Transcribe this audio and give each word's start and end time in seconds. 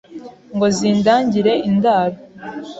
Ngo 0.55 0.67
zindangire 0.77 1.53
indaro 1.69 2.17